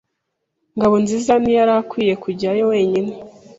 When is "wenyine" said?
2.71-3.13